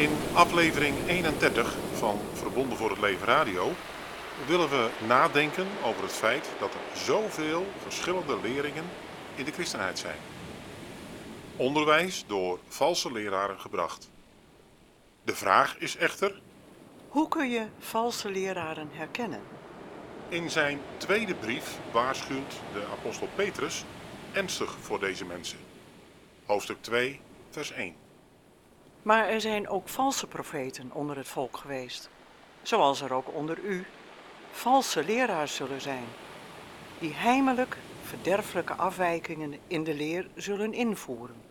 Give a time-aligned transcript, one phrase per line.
[0.00, 3.72] In aflevering 31 van Verbonden voor het Leven Radio
[4.46, 8.84] willen we nadenken over het feit dat er zoveel verschillende leringen
[9.34, 10.16] in de christenheid zijn.
[11.56, 14.10] Onderwijs door valse leraren gebracht.
[15.24, 16.40] De vraag is echter,
[17.08, 19.40] Hoe kun je valse leraren herkennen?
[20.28, 23.84] in zijn tweede brief waarschuwt de apostel Petrus
[24.32, 25.58] ernstig voor deze mensen.
[26.46, 27.94] Hoofdstuk 2, vers 1.
[29.02, 32.10] Maar er zijn ook valse profeten onder het volk geweest,
[32.62, 33.86] zoals er ook onder u
[34.50, 36.06] valse leraars zullen zijn,
[36.98, 41.42] die heimelijk verderfelijke afwijkingen in de leer zullen invoeren.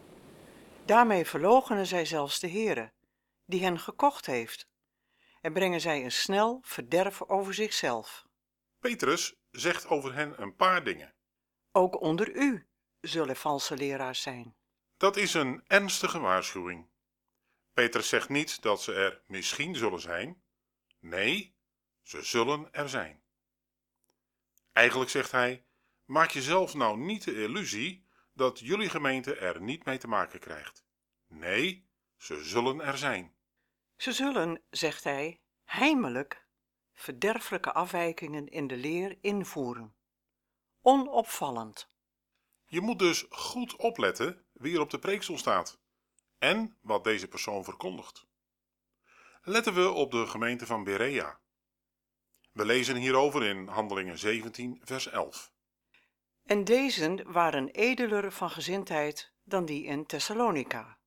[0.85, 2.91] Daarmee verloochenen zij zelfs de Heere,
[3.45, 4.67] die hen gekocht heeft,
[5.41, 8.25] en brengen zij een snel verderf over zichzelf.
[8.79, 11.13] Petrus zegt over hen een paar dingen.
[11.71, 12.67] Ook onder u
[13.01, 14.55] zullen valse leraars zijn.
[14.97, 16.87] Dat is een ernstige waarschuwing.
[17.79, 20.41] Petrus zegt niet dat ze er misschien zullen zijn.
[20.99, 21.55] Nee,
[22.01, 23.21] ze zullen er zijn.
[24.73, 25.65] Eigenlijk zegt hij:
[26.05, 30.83] maak jezelf nou niet de illusie dat jullie gemeente er niet mee te maken krijgt.
[31.27, 33.33] Nee, ze zullen er zijn.
[33.97, 36.45] Ze zullen, zegt hij, heimelijk
[36.93, 39.95] verderfelijke afwijkingen in de leer invoeren.
[40.81, 41.87] Onopvallend.
[42.65, 45.79] Je moet dus goed opletten wie er op de preekstoel staat
[46.39, 48.27] en wat deze persoon verkondigt.
[49.41, 51.39] Letten we op de gemeente van Berea.
[52.51, 55.51] We lezen hierover in Handelingen 17, vers 11.
[56.45, 60.97] En deze waren edeler van gezindheid dan die in Thessalonica,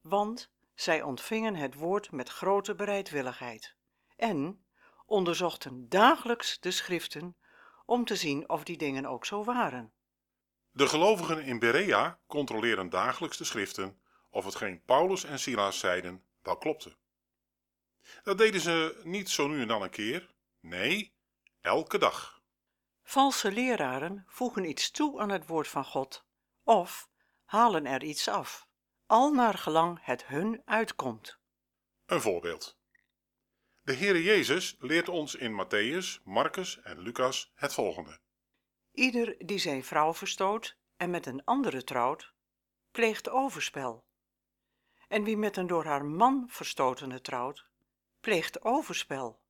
[0.00, 3.76] want zij ontvingen het woord met grote bereidwilligheid
[4.16, 4.64] en
[5.06, 7.36] onderzochten dagelijks de schriften
[7.84, 9.92] om te zien of die dingen ook zo waren.
[10.70, 14.00] De gelovigen in Berea controleren dagelijks de schriften
[14.36, 16.96] of hetgeen Paulus en Silas zeiden wel klopte.
[18.22, 21.14] Dat deden ze niet zo nu en dan een keer, nee,
[21.60, 22.42] elke dag.
[23.02, 26.24] Valse leraren voegen iets toe aan het woord van God
[26.62, 27.08] of
[27.44, 28.66] halen er iets af,
[29.06, 31.38] al naar gelang het hun uitkomt.
[32.06, 32.78] Een voorbeeld.
[33.82, 38.18] De Heere Jezus leert ons in Matthäus, Marcus en Lucas het volgende.
[38.92, 42.32] Ieder die zijn vrouw verstoot en met een andere trouwt,
[42.90, 44.04] pleegt overspel.
[45.06, 47.66] En wie met een door haar man verstotene trouwt,
[48.20, 49.40] pleegt overspel.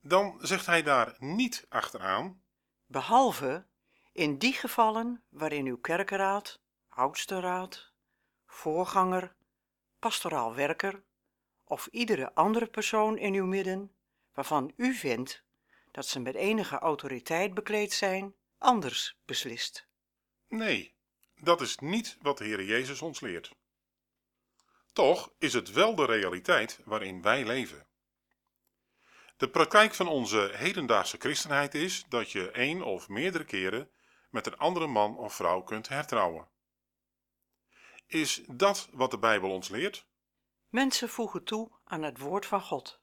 [0.00, 2.42] Dan zegt hij daar niet achteraan,
[2.86, 3.66] behalve
[4.12, 7.92] in die gevallen waarin uw kerkenraad, oudste raad,
[8.46, 9.34] voorganger,
[9.98, 11.02] pastoraal werker
[11.64, 13.92] of iedere andere persoon in uw midden,
[14.32, 15.42] waarvan u vindt
[15.90, 19.86] dat ze met enige autoriteit bekleed zijn, anders beslist.
[20.48, 20.94] nee,
[21.40, 23.52] dat is niet wat de Heere Jezus ons leert.
[24.92, 27.86] Toch is het wel de realiteit waarin wij leven.
[29.36, 33.90] De praktijk van onze hedendaagse christenheid is dat je één of meerdere keren
[34.30, 36.48] met een andere man of vrouw kunt hertrouwen.
[38.06, 40.06] Is dat wat de Bijbel ons leert?
[40.68, 43.00] Mensen voegen toe aan het woord van God.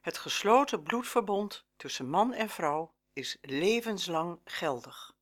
[0.00, 5.12] Het gesloten bloedverbond tussen man en vrouw is levenslang geldig.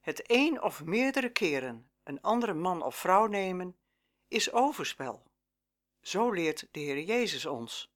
[0.00, 3.76] Het één of meerdere keren een andere man of vrouw nemen
[4.28, 5.30] is overspel.
[6.00, 7.94] Zo leert de Heer Jezus ons.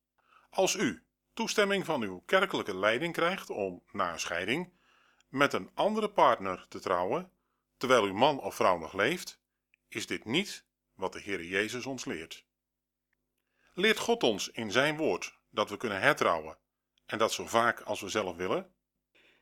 [0.50, 4.72] Als u toestemming van uw kerkelijke leiding krijgt om na een scheiding
[5.28, 7.32] met een andere partner te trouwen,
[7.76, 9.40] terwijl uw man of vrouw nog leeft,
[9.88, 10.64] is dit niet
[10.94, 12.44] wat de Heer Jezus ons leert.
[13.74, 16.58] Leert God ons in zijn woord dat we kunnen hertrouwen
[17.06, 18.74] en dat zo vaak als we zelf willen?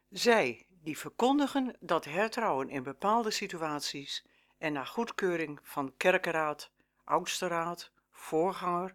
[0.09, 4.25] Zij die verkondigen dat hertrouwen in bepaalde situaties
[4.59, 6.71] en na goedkeuring van kerkenraad,
[7.09, 8.95] oudste raad, voorganger,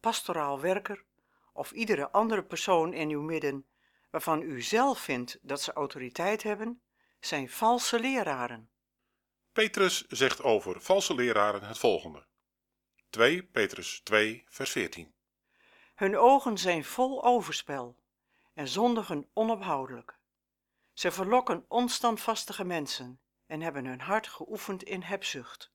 [0.00, 1.04] pastoraal werker
[1.52, 3.66] of iedere andere persoon in uw midden
[4.10, 6.82] waarvan u zelf vindt dat ze autoriteit hebben,
[7.20, 8.70] zijn valse leraren.
[9.52, 12.26] Petrus zegt over valse leraren het volgende.
[13.10, 15.14] 2 Petrus 2 vers 14.
[15.94, 17.96] Hun ogen zijn vol overspel
[18.54, 20.18] en zondigen onophoudelijk.
[20.92, 25.72] Ze verlokken onstandvastige mensen en hebben hun hart geoefend in hebzucht.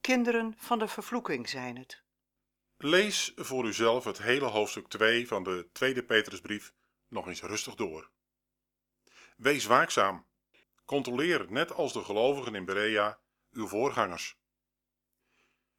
[0.00, 2.02] Kinderen van de vervloeking zijn het.
[2.76, 6.72] Lees voor uzelf het hele hoofdstuk 2 van de tweede Petrusbrief
[7.08, 8.10] nog eens rustig door.
[9.36, 10.26] Wees waakzaam.
[10.84, 13.20] Controleer, net als de gelovigen in Berea,
[13.50, 14.38] uw voorgangers.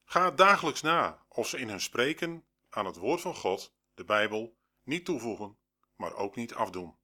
[0.04, 4.58] Ga dagelijks na of ze in hun spreken aan het woord van God, de Bijbel,
[4.84, 5.58] niet toevoegen,
[5.96, 6.98] maar ook niet afdoen.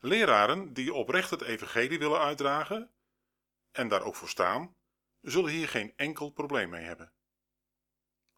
[0.00, 2.90] Leraren die oprecht het evangelie willen uitdragen
[3.72, 4.76] en daar ook voor staan,
[5.24, 7.12] zullen hier geen enkel probleem mee hebben.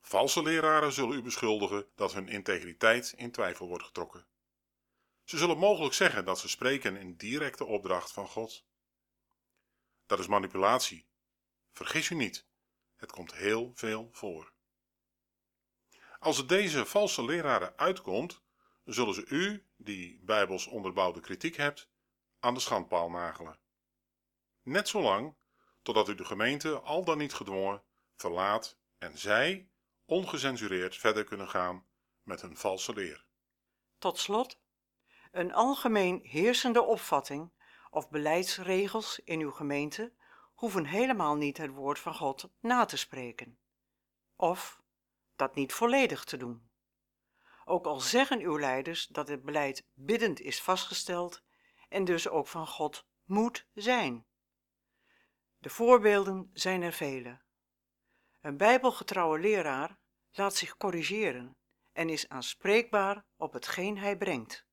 [0.00, 4.26] Valse leraren zullen u beschuldigen dat hun integriteit in twijfel wordt getrokken.
[5.24, 8.64] Ze zullen mogelijk zeggen dat ze spreken in directe opdracht van God.
[10.06, 11.06] Dat is manipulatie.
[11.72, 12.46] Vergis u niet,
[12.96, 14.52] het komt heel veel voor.
[16.18, 18.42] Als het deze valse leraren uitkomt,
[18.84, 21.88] zullen ze u, die bijbels onderbouwde kritiek hebt,
[22.38, 23.58] aan de schandpaal nagelen.
[24.62, 25.36] Net zolang
[25.86, 27.82] totdat u de gemeente al dan niet gedwongen
[28.14, 29.70] verlaat en zij
[30.04, 31.86] ongecensureerd verder kunnen gaan
[32.22, 33.24] met hun valse leer.
[33.98, 34.60] Tot slot,
[35.30, 37.52] een algemeen heersende opvatting
[37.90, 40.12] of beleidsregels in uw gemeente
[40.54, 43.58] hoeven helemaal niet het woord van God na te spreken,
[44.36, 44.82] of
[45.36, 46.70] dat niet volledig te doen.
[47.64, 51.42] Ook al zeggen uw leiders dat het beleid biddend is vastgesteld
[51.88, 54.26] en dus ook van God moet zijn.
[55.66, 57.38] De voorbeelden zijn er vele.
[58.40, 59.98] Een bijbelgetrouwe leraar
[60.32, 61.56] laat zich corrigeren
[61.92, 64.66] en is aanspreekbaar op hetgeen hij brengt.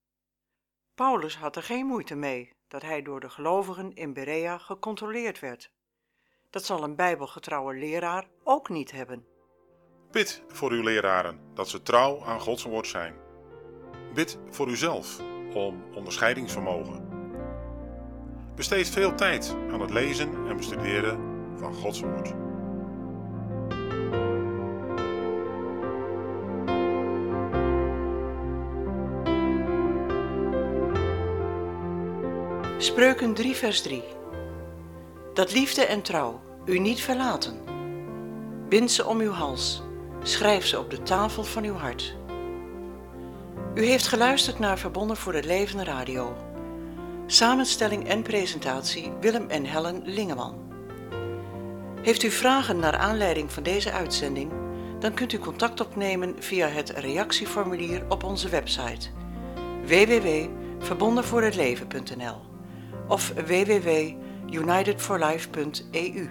[0.95, 5.71] Paulus had er geen moeite mee dat hij door de gelovigen in Berea gecontroleerd werd.
[6.49, 9.27] Dat zal een bijbelgetrouwe leraar ook niet hebben.
[10.11, 13.15] Bid voor uw leraren dat ze trouw aan Gods woord zijn.
[14.13, 15.19] Bid voor uzelf
[15.53, 17.02] om onderscheidingsvermogen.
[18.55, 21.19] Besteed veel tijd aan het lezen en bestuderen
[21.57, 22.33] van Gods woord.
[32.77, 34.03] Spreuken 3 vers 3
[35.33, 37.59] Dat liefde en trouw u niet verlaten.
[38.69, 39.83] Bind ze om uw hals,
[40.23, 42.15] schrijf ze op de tafel van uw hart.
[43.75, 46.52] U heeft geluisterd naar Verbonden voor het Leven Radio.
[47.25, 50.55] Samenstelling en presentatie Willem en Helen Lingeman.
[52.01, 54.51] Heeft u vragen naar aanleiding van deze uitzending?
[54.99, 59.09] Dan kunt u contact opnemen via het reactieformulier op onze website
[59.85, 62.41] www.verbondenvoorhetleven.nl
[63.07, 66.29] of www.unitedforlife.eu.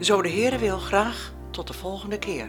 [0.00, 2.46] Zo de Heere wil graag tot de volgende keer.